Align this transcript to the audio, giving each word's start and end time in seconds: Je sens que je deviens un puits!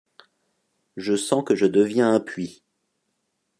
Je 0.97 1.15
sens 1.15 1.43
que 1.43 1.53
je 1.53 1.67
deviens 1.67 2.11
un 2.11 2.19
puits! 2.19 2.63